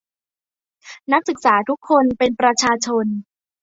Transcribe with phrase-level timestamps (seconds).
[1.13, 3.05] นักศึกษาทุกคนเป็นประชาชน